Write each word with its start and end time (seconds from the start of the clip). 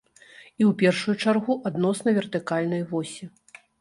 І 0.59 0.63
ў 0.67 0.69
першую 0.81 1.13
чаргу 1.27 1.57
адносна 1.71 2.17
вертыкальнай 2.17 2.81
восі. 2.95 3.23